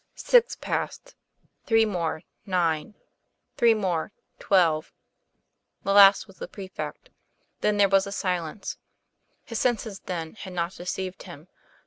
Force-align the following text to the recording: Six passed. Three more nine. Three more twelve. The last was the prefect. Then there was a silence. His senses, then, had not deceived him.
Six 0.15 0.55
passed. 0.55 1.13
Three 1.67 1.85
more 1.85 2.23
nine. 2.47 2.95
Three 3.55 3.75
more 3.75 4.11
twelve. 4.39 4.91
The 5.83 5.93
last 5.93 6.25
was 6.25 6.37
the 6.39 6.47
prefect. 6.47 7.11
Then 7.59 7.77
there 7.77 7.87
was 7.87 8.07
a 8.07 8.11
silence. 8.11 8.79
His 9.43 9.59
senses, 9.59 9.99
then, 9.99 10.33
had 10.33 10.53
not 10.53 10.71
deceived 10.73 11.21
him. 11.21 11.49